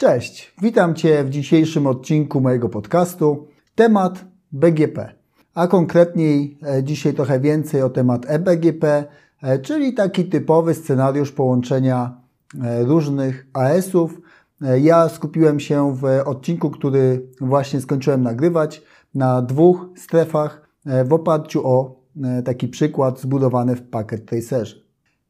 Cześć, 0.00 0.54
witam 0.62 0.94
Cię 0.94 1.24
w 1.24 1.30
dzisiejszym 1.30 1.86
odcinku 1.86 2.40
mojego 2.40 2.68
podcastu. 2.68 3.48
Temat 3.74 4.24
BGP, 4.52 5.12
a 5.54 5.66
konkretniej 5.66 6.58
e, 6.66 6.84
dzisiaj 6.84 7.14
trochę 7.14 7.40
więcej 7.40 7.82
o 7.82 7.90
temat 7.90 8.26
eBGP, 8.28 9.04
e, 9.42 9.58
czyli 9.58 9.94
taki 9.94 10.24
typowy 10.24 10.74
scenariusz 10.74 11.32
połączenia 11.32 12.20
e, 12.64 12.84
różnych 12.84 13.46
AS-ów. 13.52 14.20
Ja 14.80 15.08
skupiłem 15.08 15.60
się 15.60 15.96
w 15.96 16.04
odcinku, 16.24 16.70
który 16.70 17.26
właśnie 17.40 17.80
skończyłem 17.80 18.22
nagrywać, 18.22 18.82
na 19.14 19.42
dwóch 19.42 19.88
strefach 19.96 20.68
w 21.04 21.12
oparciu 21.12 21.66
o 21.66 22.00
taki 22.44 22.68
przykład 22.68 23.20
zbudowany 23.20 23.76
w 23.76 23.82
Packet 23.82 24.26
Tracerze. 24.26 24.76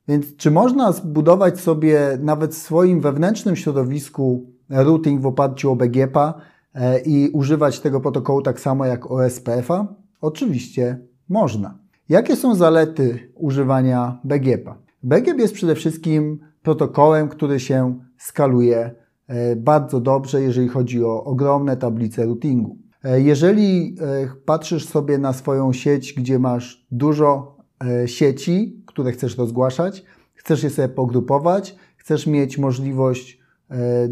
Więc 0.09 0.37
czy 0.37 0.51
można 0.51 0.93
zbudować 0.93 1.61
sobie 1.61 2.19
nawet 2.21 2.55
w 2.55 2.59
swoim 2.59 3.01
wewnętrznym 3.01 3.57
środowisku 3.57 4.58
routing 4.71 5.21
w 5.21 5.27
oparciu 5.27 5.71
o 5.71 5.77
BGP 5.77 6.33
e, 6.75 7.01
i 7.01 7.31
używać 7.31 7.81
tego 7.81 8.01
protokołu 8.01 8.43
tak 8.43 8.61
samo 8.61 8.85
jak 8.87 9.11
OSPF-a? 9.11 9.95
Oczywiście 10.21 10.99
można. 11.29 11.79
Jakie 12.09 12.37
są 12.37 12.55
zalety 12.55 13.33
używania 13.35 14.21
BGP? 14.25 14.75
BGP 15.03 15.43
jest 15.43 15.55
przede 15.55 15.75
wszystkim 15.75 16.39
protokołem, 16.63 17.29
który 17.29 17.61
się 17.61 17.99
skaluje 18.19 18.95
e, 19.27 19.57
bardzo 19.57 20.01
dobrze, 20.01 20.43
jeżeli 20.43 20.69
chodzi 20.69 21.05
o 21.05 21.25
ogromne 21.25 21.77
tablice 21.77 22.27
routingu. 22.27 22.77
E, 23.05 23.21
jeżeli 23.21 23.97
patrzysz 24.45 24.87
sobie 24.87 25.19
na 25.19 25.33
swoją 25.33 25.73
sieć, 25.73 26.13
gdzie 26.13 26.39
masz 26.39 26.87
dużo 26.91 27.59
sieci, 28.07 28.83
które 28.87 29.13
chcesz 29.13 29.39
rozgłaszać, 29.39 30.05
chcesz 30.35 30.63
je 30.63 30.71
sobie 30.71 30.89
pogrupować, 30.89 31.77
chcesz 31.97 32.27
mieć 32.27 32.59
możliwość 32.59 33.39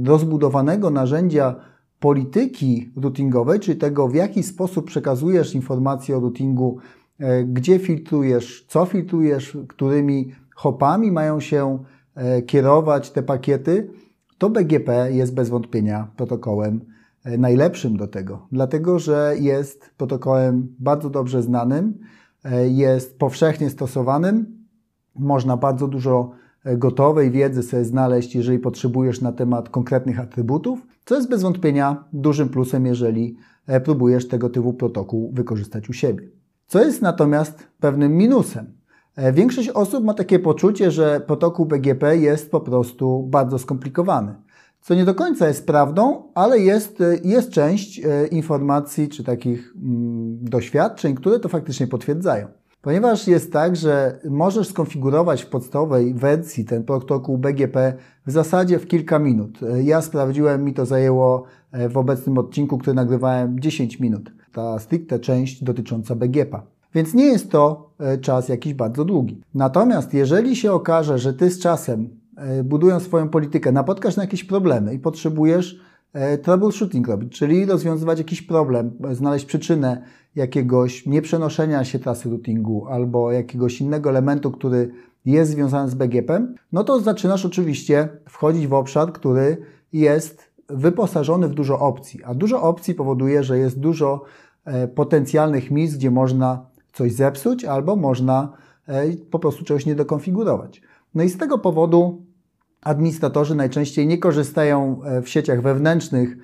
rozbudowanego 0.05 0.91
narzędzia 0.91 1.57
polityki 2.01 2.93
routingowej, 2.96 3.60
czyli 3.60 3.79
tego, 3.79 4.09
w 4.09 4.15
jaki 4.15 4.43
sposób 4.43 4.87
przekazujesz 4.87 5.54
informacje 5.54 6.16
o 6.16 6.21
routingu, 6.21 6.79
e, 7.18 7.45
gdzie 7.45 7.79
filtrujesz, 7.79 8.65
co 8.68 8.87
filtrujesz, 8.87 9.59
którymi 9.68 10.32
hopami 10.54 11.13
mają 11.13 11.40
się 11.40 11.79
e, 12.15 12.43
kierować 12.43 13.10
te 13.10 13.23
pakiety, 13.23 13.90
to 14.38 14.51
BGP 14.51 15.13
jest 15.13 15.35
bez 15.35 15.48
wątpienia 15.48 16.09
protokołem 16.16 16.80
najlepszym 17.38 17.96
do 17.96 18.07
tego, 18.07 18.46
dlatego 18.52 18.98
że 18.98 19.35
jest 19.41 19.91
protokołem 19.96 20.74
bardzo 20.79 21.10
dobrze 21.10 21.43
znanym, 21.43 21.98
jest 22.68 23.18
powszechnie 23.18 23.70
stosowanym, 23.70 24.66
można 25.15 25.57
bardzo 25.57 25.88
dużo 25.88 26.30
gotowej 26.74 27.30
wiedzy 27.30 27.62
sobie 27.62 27.84
znaleźć, 27.84 28.34
jeżeli 28.34 28.59
potrzebujesz 28.59 29.20
na 29.20 29.32
temat 29.32 29.68
konkretnych 29.68 30.20
atrybutów, 30.20 30.86
co 31.04 31.14
jest 31.14 31.28
bez 31.28 31.42
wątpienia 31.42 32.04
dużym 32.12 32.48
plusem, 32.48 32.86
jeżeli 32.86 33.36
e, 33.66 33.80
próbujesz 33.80 34.28
tego 34.28 34.48
typu 34.48 34.73
protokół 34.73 35.32
wykorzystać 35.32 35.88
u 35.90 35.92
siebie. 35.92 36.28
Co 36.66 36.84
jest 36.84 37.02
natomiast 37.02 37.66
pewnym 37.80 38.16
minusem. 38.16 38.73
E, 39.16 39.32
większość 39.32 39.68
osób 39.68 40.04
ma 40.04 40.14
takie 40.14 40.38
poczucie, 40.38 40.90
że 40.90 41.20
protokół 41.20 41.66
BGP 41.66 42.16
jest 42.16 42.50
po 42.50 42.60
prostu 42.60 43.23
bardzo 43.23 43.58
skomplikowany. 43.58 44.34
Co 44.80 44.95
nie 44.95 45.04
do 45.04 45.14
końca 45.14 45.48
jest 45.48 45.66
prawdą, 45.66 46.23
ale 46.34 46.58
jest, 46.58 47.01
e, 47.01 47.18
jest 47.24 47.51
część 47.51 48.01
informacji 48.30 49.08
czy 49.08 49.24
takich 49.24 49.74
mm, 49.76 50.38
doświadczeń, 50.45 51.14
które 51.14 51.40
to 51.40 51.48
faktycznie 51.48 51.86
potwierdzają. 51.86 52.48
Ponieważ 52.87 53.29
jest 53.29 53.52
tak, 53.52 53.76
że 53.76 54.18
możesz 54.30 54.68
skonfigurować 54.68 55.42
w 55.42 55.46
podstawowej 55.46 56.15
wersji 56.15 56.65
ten 56.65 56.84
protokół 56.84 57.38
BGP 57.38 57.95
w 58.26 58.30
zasadzie 58.30 58.79
w 58.79 58.87
kilka 58.87 59.18
minut. 59.18 59.59
Ja 59.84 60.02
sprawdziłem, 60.02 60.65
mi 60.65 60.74
to 60.74 60.87
zajęło 60.87 61.45
e, 61.73 61.88
w 61.88 61.96
obecnym 61.96 62.38
odcinku, 62.38 62.79
który 62.79 62.95
nagrywałem 62.95 63.60
10 63.60 64.00
minut. 64.00 64.32
Ta 64.53 64.78
stricte 64.78 65.19
część 65.19 65.64
dotycząca 65.64 66.14
BGP. 66.14 66.60
Więc 66.94 67.14
nie 67.14 67.24
jest 67.24 67.50
to 67.50 67.91
e, 67.98 68.19
czas 68.19 68.48
jakiś 68.48 68.74
bardzo 68.74 69.04
długi. 69.04 69.41
Natomiast 69.54 70.14
jeżeli 70.14 70.56
się 70.56 70.72
okaże, 70.72 71.18
że 71.18 71.34
ty 71.34 71.50
z 71.50 71.60
czasem 71.60 72.08
e, 72.36 72.64
budując 72.64 73.03
swoją 73.03 73.28
politykę 73.28 73.72
napotkasz 73.72 74.16
na 74.16 74.22
jakieś 74.22 74.44
problemy 74.44 74.94
i 74.94 74.98
potrzebujesz 74.98 75.80
troubleshooting 76.43 77.09
robić, 77.09 77.38
czyli 77.38 77.66
rozwiązywać 77.66 78.19
jakiś 78.19 78.43
problem, 78.43 78.91
znaleźć 79.12 79.44
przyczynę 79.44 80.03
jakiegoś 80.37 81.06
nieprzenoszenia 81.06 81.84
się 81.84 81.99
trasy 81.99 82.31
routingu 82.31 82.87
albo 82.88 83.32
jakiegoś 83.32 83.81
innego 83.81 84.10
elementu, 84.10 84.50
który 84.50 84.91
jest 85.25 85.50
związany 85.50 85.91
z 85.91 85.94
BGP, 85.94 86.47
no 86.72 86.84
to 86.84 87.00
zaczynasz 87.00 87.44
oczywiście 87.44 88.09
wchodzić 88.28 88.66
w 88.66 88.75
obszar, 88.75 89.12
który 89.12 89.56
jest 89.93 90.50
wyposażony 90.69 91.49
w 91.49 91.54
dużo 91.54 91.78
opcji, 91.78 92.25
a 92.25 92.34
dużo 92.34 92.62
opcji 92.62 92.94
powoduje, 92.94 93.44
że 93.44 93.59
jest 93.59 93.81
dużo 93.81 94.25
e, 94.65 94.88
potencjalnych 94.88 95.71
miejsc, 95.71 95.97
gdzie 95.97 96.10
można 96.10 96.66
coś 96.93 97.12
zepsuć 97.12 97.65
albo 97.65 97.97
można 97.97 98.53
e, 98.87 99.16
po 99.31 99.38
prostu 99.38 99.65
czegoś 99.65 99.87
nie 99.87 99.94
dokonfigurować. 99.94 100.83
No 101.15 101.22
i 101.22 101.28
z 101.28 101.38
tego 101.38 101.59
powodu 101.59 102.22
administratorzy 102.86 103.54
najczęściej 103.54 104.06
nie 104.06 104.19
korzystają 104.19 105.02
e, 105.04 105.22
w 105.22 105.28
sieciach 105.28 105.62
wewnętrznych 105.62 106.36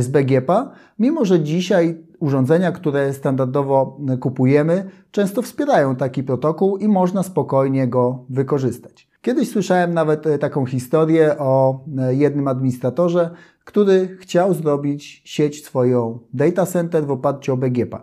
z 0.00 0.08
BGP, 0.08 0.68
mimo 0.98 1.24
że 1.24 1.40
dzisiaj 1.40 1.96
urządzenia, 2.18 2.72
które 2.72 3.12
standardowo 3.12 3.98
kupujemy, 4.20 4.90
często 5.10 5.42
wspierają 5.42 5.96
taki 5.96 6.22
protokół 6.22 6.76
i 6.76 6.88
można 6.88 7.22
spokojnie 7.22 7.88
go 7.88 8.24
wykorzystać. 8.28 9.08
Kiedyś 9.22 9.50
słyszałem 9.50 9.94
nawet 9.94 10.26
e, 10.26 10.38
taką 10.38 10.66
historię 10.66 11.38
o 11.38 11.84
e, 11.98 12.14
jednym 12.14 12.48
administratorze, 12.48 13.30
który 13.64 14.16
chciał 14.20 14.54
zrobić 14.54 15.22
sieć 15.24 15.64
swoją 15.64 16.18
data 16.34 16.66
center 16.66 17.06
w 17.06 17.10
oparciu 17.10 17.52
o 17.52 17.56
BGP. 17.56 17.98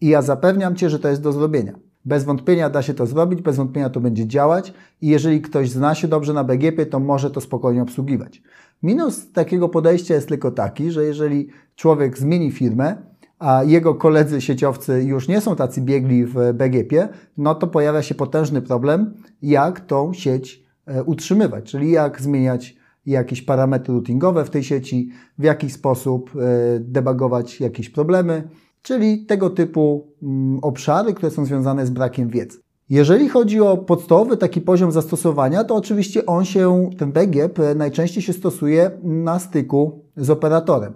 I 0.00 0.08
ja 0.08 0.22
zapewniam 0.22 0.76
Cię, 0.76 0.90
że 0.90 0.98
to 0.98 1.08
jest 1.08 1.22
do 1.22 1.32
zrobienia. 1.32 1.72
Bez 2.04 2.24
wątpienia 2.24 2.70
da 2.70 2.82
się 2.82 2.94
to 2.94 3.06
zrobić, 3.06 3.42
bez 3.42 3.56
wątpienia 3.56 3.90
to 3.90 4.00
będzie 4.00 4.26
działać 4.26 4.72
i 5.00 5.08
jeżeli 5.08 5.40
ktoś 5.40 5.70
zna 5.70 5.94
się 5.94 6.08
dobrze 6.08 6.32
na 6.32 6.44
BGP, 6.44 6.86
to 6.86 7.00
może 7.00 7.30
to 7.30 7.40
spokojnie 7.40 7.82
obsługiwać. 7.82 8.42
Minus 8.82 9.32
takiego 9.32 9.68
podejścia 9.68 10.14
jest 10.14 10.28
tylko 10.28 10.50
taki, 10.50 10.90
że 10.90 11.04
jeżeli 11.04 11.48
człowiek 11.76 12.18
zmieni 12.18 12.52
firmę, 12.52 12.96
a 13.38 13.64
jego 13.64 13.94
koledzy 13.94 14.40
sieciowcy 14.40 15.04
już 15.04 15.28
nie 15.28 15.40
są 15.40 15.56
tacy 15.56 15.80
biegli 15.80 16.24
w 16.26 16.34
BGP, 16.54 17.08
no 17.38 17.54
to 17.54 17.66
pojawia 17.66 18.02
się 18.02 18.14
potężny 18.14 18.62
problem, 18.62 19.14
jak 19.42 19.80
tą 19.80 20.12
sieć 20.12 20.64
e, 20.86 21.04
utrzymywać, 21.04 21.64
czyli 21.64 21.90
jak 21.90 22.22
zmieniać 22.22 22.76
jakieś 23.06 23.42
parametry 23.42 23.94
routingowe 23.94 24.44
w 24.44 24.50
tej 24.50 24.64
sieci, 24.64 25.10
w 25.38 25.42
jaki 25.42 25.70
sposób 25.70 26.30
e, 26.36 26.80
debugować 26.80 27.60
jakieś 27.60 27.90
problemy, 27.90 28.48
czyli 28.84 29.26
tego 29.26 29.50
typu 29.50 30.06
mm, 30.22 30.58
obszary, 30.62 31.14
które 31.14 31.30
są 31.30 31.44
związane 31.44 31.86
z 31.86 31.90
brakiem 31.90 32.28
wiedzy. 32.28 32.58
Jeżeli 32.90 33.28
chodzi 33.28 33.60
o 33.60 33.76
podstawowy 33.76 34.36
taki 34.36 34.60
poziom 34.60 34.92
zastosowania, 34.92 35.64
to 35.64 35.74
oczywiście 35.74 36.26
on 36.26 36.44
się, 36.44 36.90
ten 36.98 37.12
BGP 37.12 37.74
najczęściej 37.74 38.22
się 38.22 38.32
stosuje 38.32 38.90
na 39.02 39.38
styku 39.38 40.04
z 40.16 40.30
operatorem. 40.30 40.92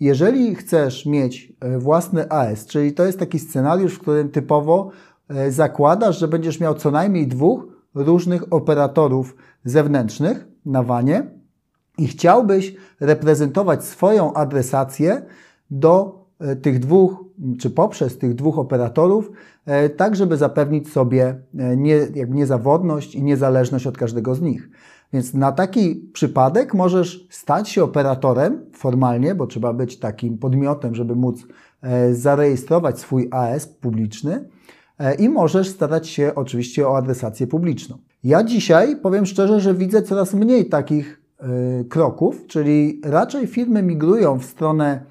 Jeżeli 0.00 0.54
chcesz 0.54 1.06
mieć 1.06 1.52
e, 1.60 1.78
własny 1.78 2.30
AS, 2.30 2.66
czyli 2.66 2.92
to 2.92 3.06
jest 3.06 3.18
taki 3.18 3.38
scenariusz, 3.38 3.94
w 3.94 3.98
którym 3.98 4.28
typowo 4.28 4.90
e, 5.28 5.50
zakładasz, 5.50 6.18
że 6.18 6.28
będziesz 6.28 6.60
miał 6.60 6.74
co 6.74 6.90
najmniej 6.90 7.26
dwóch 7.28 7.66
różnych 7.94 8.52
operatorów 8.52 9.36
zewnętrznych 9.64 10.46
na 10.66 10.82
wanie 10.82 11.26
i 11.98 12.06
chciałbyś 12.06 12.76
reprezentować 13.00 13.84
swoją 13.84 14.34
adresację 14.34 15.22
do 15.70 16.23
tych 16.62 16.78
dwóch, 16.78 17.24
czy 17.58 17.70
poprzez 17.70 18.18
tych 18.18 18.34
dwóch 18.34 18.58
operatorów, 18.58 19.30
tak 19.96 20.16
żeby 20.16 20.36
zapewnić 20.36 20.88
sobie 20.88 21.40
nie, 21.76 21.94
jakby 22.14 22.36
niezawodność 22.36 23.14
i 23.14 23.22
niezależność 23.22 23.86
od 23.86 23.98
każdego 23.98 24.34
z 24.34 24.40
nich. 24.40 24.68
Więc 25.14 25.34
na 25.34 25.52
taki 25.52 25.94
przypadek 26.12 26.74
możesz 26.74 27.26
stać 27.30 27.68
się 27.68 27.84
operatorem 27.84 28.60
formalnie, 28.72 29.34
bo 29.34 29.46
trzeba 29.46 29.72
być 29.72 29.98
takim 29.98 30.38
podmiotem, 30.38 30.94
żeby 30.94 31.16
móc 31.16 31.46
e, 31.82 32.14
zarejestrować 32.14 32.98
swój 32.98 33.28
AS 33.30 33.66
publiczny 33.66 34.48
e, 34.98 35.14
i 35.14 35.28
możesz 35.28 35.68
starać 35.68 36.08
się 36.08 36.32
oczywiście 36.34 36.88
o 36.88 36.96
adresację 36.96 37.46
publiczną. 37.46 37.98
Ja 38.24 38.44
dzisiaj 38.44 38.96
powiem 38.96 39.26
szczerze, 39.26 39.60
że 39.60 39.74
widzę 39.74 40.02
coraz 40.02 40.34
mniej 40.34 40.68
takich 40.68 41.22
e, 41.38 41.84
kroków, 41.84 42.46
czyli 42.46 43.00
raczej 43.04 43.46
firmy 43.46 43.82
migrują 43.82 44.38
w 44.38 44.44
stronę 44.44 45.04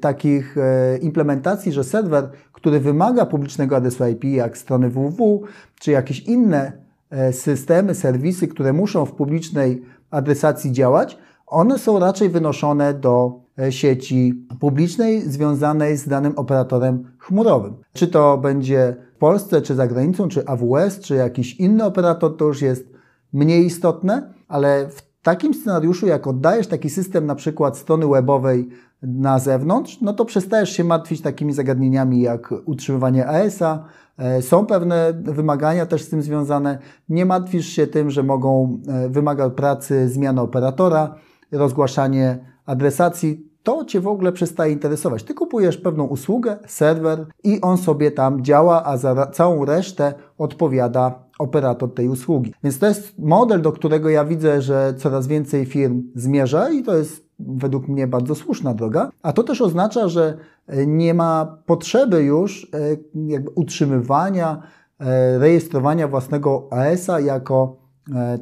takich 0.00 0.56
implementacji, 1.00 1.72
że 1.72 1.84
serwer, 1.84 2.30
który 2.52 2.80
wymaga 2.80 3.26
publicznego 3.26 3.76
adresu 3.76 4.06
IP, 4.06 4.24
jak 4.24 4.58
strony 4.58 4.90
www, 4.90 5.42
czy 5.80 5.90
jakieś 5.90 6.20
inne 6.20 6.82
E, 7.12 7.32
systemy, 7.32 7.94
serwisy, 7.94 8.48
które 8.48 8.72
muszą 8.72 9.06
w 9.06 9.12
publicznej 9.12 9.82
adresacji 10.10 10.72
działać, 10.72 11.18
one 11.46 11.78
są 11.78 11.98
raczej 11.98 12.28
wynoszone 12.28 12.94
do 12.94 13.40
e, 13.58 13.72
sieci 13.72 14.46
publicznej 14.60 15.20
związanej 15.20 15.96
z 15.96 16.08
danym 16.08 16.32
operatorem 16.36 17.04
chmurowym. 17.18 17.74
Czy 17.92 18.08
to 18.08 18.38
będzie 18.38 18.96
w 19.14 19.18
Polsce, 19.18 19.62
czy 19.62 19.74
za 19.74 19.86
granicą, 19.86 20.28
czy 20.28 20.46
AWS, 20.46 21.00
czy 21.00 21.14
jakiś 21.14 21.54
inny 21.54 21.84
operator, 21.84 22.36
to 22.36 22.44
już 22.44 22.62
jest 22.62 22.92
mniej 23.32 23.66
istotne, 23.66 24.32
ale 24.48 24.88
w 24.88 25.11
takim 25.22 25.54
scenariuszu, 25.54 26.06
jak 26.06 26.26
oddajesz 26.26 26.66
taki 26.66 26.90
system 26.90 27.26
na 27.26 27.34
przykład 27.34 27.78
strony 27.78 28.06
webowej 28.06 28.68
na 29.02 29.38
zewnątrz, 29.38 30.00
no 30.00 30.12
to 30.12 30.24
przestajesz 30.24 30.72
się 30.72 30.84
martwić 30.84 31.20
takimi 31.20 31.52
zagadnieniami 31.52 32.20
jak 32.20 32.54
utrzymywanie 32.64 33.28
AS-a, 33.28 33.84
e, 34.18 34.42
są 34.42 34.66
pewne 34.66 35.12
wymagania 35.22 35.86
też 35.86 36.02
z 36.02 36.08
tym 36.08 36.22
związane. 36.22 36.78
Nie 37.08 37.26
martwisz 37.26 37.66
się 37.66 37.86
tym, 37.86 38.10
że 38.10 38.22
mogą 38.22 38.78
e, 38.88 39.08
wymagać 39.08 39.52
pracy 39.52 40.08
zmiana 40.08 40.42
operatora, 40.42 41.14
rozgłaszanie 41.52 42.38
adresacji. 42.66 43.51
To 43.62 43.84
Cię 43.84 44.00
w 44.00 44.08
ogóle 44.08 44.32
przestaje 44.32 44.72
interesować. 44.72 45.22
Ty 45.22 45.34
kupujesz 45.34 45.76
pewną 45.76 46.04
usługę, 46.04 46.58
serwer 46.66 47.26
i 47.44 47.60
on 47.60 47.78
sobie 47.78 48.10
tam 48.10 48.44
działa, 48.44 48.84
a 48.84 48.96
za 48.96 49.26
całą 49.26 49.64
resztę 49.64 50.14
odpowiada 50.38 51.24
operator 51.38 51.94
tej 51.94 52.08
usługi. 52.08 52.54
Więc 52.64 52.78
to 52.78 52.86
jest 52.86 53.18
model, 53.18 53.62
do 53.62 53.72
którego 53.72 54.08
ja 54.08 54.24
widzę, 54.24 54.62
że 54.62 54.94
coraz 54.96 55.26
więcej 55.26 55.66
firm 55.66 56.02
zmierza 56.14 56.70
i 56.70 56.82
to 56.82 56.96
jest 56.96 57.32
według 57.38 57.88
mnie 57.88 58.06
bardzo 58.06 58.34
słuszna 58.34 58.74
droga. 58.74 59.10
A 59.22 59.32
to 59.32 59.42
też 59.42 59.60
oznacza, 59.60 60.08
że 60.08 60.36
e, 60.66 60.86
nie 60.86 61.14
ma 61.14 61.58
potrzeby 61.66 62.22
już 62.22 62.70
e, 62.74 62.78
jakby 63.14 63.50
utrzymywania, 63.50 64.62
e, 65.00 65.38
rejestrowania 65.38 66.08
własnego 66.08 66.68
AS-a 66.70 67.20
jako 67.20 67.81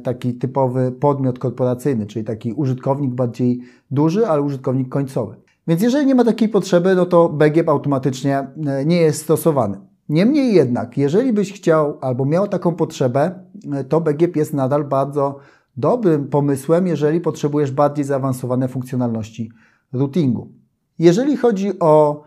taki 0.03 0.33
typowy 0.33 0.91
podmiot 0.91 1.39
korporacyjny, 1.39 2.05
czyli 2.05 2.25
taki 2.25 2.53
użytkownik 2.53 3.11
bardziej 3.11 3.61
duży, 3.91 4.27
ale 4.27 4.41
użytkownik 4.41 4.89
końcowy. 4.89 5.35
Więc 5.67 5.81
jeżeli 5.81 6.05
nie 6.05 6.15
ma 6.15 6.23
takiej 6.23 6.49
potrzeby, 6.49 6.95
no 6.95 7.05
to 7.05 7.29
BGP 7.29 7.71
automatycznie 7.71 8.47
nie 8.85 8.97
jest 8.97 9.21
stosowany. 9.21 9.77
Niemniej 10.09 10.53
jednak, 10.53 10.97
jeżeli 10.97 11.33
byś 11.33 11.53
chciał 11.53 11.97
albo 12.01 12.25
miał 12.25 12.47
taką 12.47 12.75
potrzebę, 12.75 13.31
to 13.89 14.01
BGP 14.01 14.39
jest 14.39 14.53
nadal 14.53 14.83
bardzo 14.83 15.39
dobrym 15.77 16.27
pomysłem, 16.27 16.87
jeżeli 16.87 17.21
potrzebujesz 17.21 17.71
bardziej 17.71 18.05
zaawansowane 18.05 18.67
funkcjonalności 18.67 19.51
routingu. 19.93 20.51
Jeżeli 20.99 21.37
chodzi 21.37 21.79
o 21.79 22.23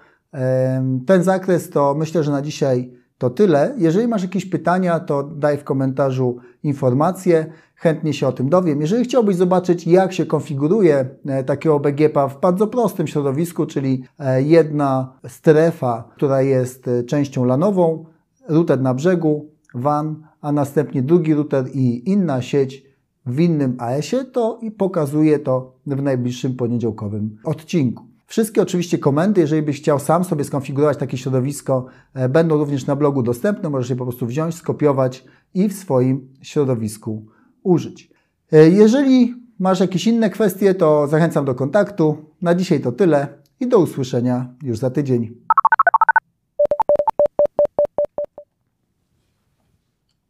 ten 1.06 1.22
zakres, 1.22 1.70
to 1.70 1.94
myślę, 1.94 2.25
że 2.25 2.31
na 2.31 2.42
dzisiaj 2.42 2.92
to 3.19 3.31
tyle. 3.31 3.75
Jeżeli 3.78 4.08
masz 4.08 4.22
jakieś 4.22 4.46
pytania, 4.46 5.00
to 5.00 5.22
daj 5.22 5.58
w 5.58 5.64
komentarzu 5.64 6.37
informacje. 6.62 7.46
Chętnie 7.75 8.12
się 8.12 8.26
o 8.26 8.32
tym 8.32 8.49
dowiem. 8.49 8.81
Jeżeli 8.81 9.05
chciałbyś 9.05 9.37
zobaczyć, 9.37 9.87
jak 9.87 10.12
się 10.12 10.26
konfiguruje 10.26 11.08
e, 11.26 11.44
takiego 11.44 11.81
BGP 11.81 12.28
w 12.28 12.40
bardzo 12.40 12.66
prostym 12.66 13.06
środowisku, 13.06 13.66
czyli 13.66 14.05
e, 14.19 14.43
jedna 14.43 15.19
strefa, 15.28 16.08
która 16.16 16.43
jest 16.43 16.88
e, 16.88 17.05
częścią 17.05 17.44
lanową, 17.44 18.05
router 18.49 18.81
na 18.81 18.94
brzegu, 18.94 19.50
WAN, 19.75 20.26
a 20.40 20.52
następnie 20.52 21.02
drugi 21.02 21.34
router 21.34 21.64
i 21.75 22.10
inna 22.10 22.43
sieć 22.43 22.84
w 23.26 23.40
innym 23.40 23.76
AS-ie, 23.78 24.25
to 24.25 24.58
i 24.62 24.70
pokazuję 24.70 25.38
to 25.38 25.75
w 25.87 26.02
najbliższym 26.02 26.56
poniedziałkowym 26.56 27.37
odcinku. 27.44 28.13
Wszystkie 28.26 28.62
oczywiście 28.62 28.98
komendy, 28.98 29.40
jeżeli 29.40 29.62
byś 29.62 29.80
chciał 29.80 29.98
sam 29.98 30.24
sobie 30.24 30.44
skonfigurować 30.44 30.98
takie 30.98 31.18
środowisko, 31.18 31.86
e, 32.14 32.28
będą 32.28 32.58
również 32.58 32.86
na 32.86 32.96
blogu 32.96 33.22
dostępne. 33.22 33.70
Możesz 33.70 33.90
je 33.90 33.96
po 33.96 34.04
prostu 34.04 34.26
wziąć, 34.26 34.54
skopiować 34.54 35.24
i 35.54 35.68
w 35.68 35.72
swoim 35.72 36.28
środowisku 36.42 37.26
użyć. 37.62 38.10
E, 38.52 38.70
jeżeli 38.70 39.34
masz 39.58 39.80
jakieś 39.80 40.06
inne 40.06 40.30
kwestie, 40.30 40.74
to 40.74 41.06
zachęcam 41.08 41.44
do 41.44 41.54
kontaktu. 41.54 42.16
Na 42.42 42.54
dzisiaj 42.54 42.80
to 42.80 42.92
tyle 42.92 43.28
i 43.60 43.68
do 43.68 43.78
usłyszenia 43.78 44.54
już 44.62 44.78
za 44.78 44.90
tydzień. 44.90 45.34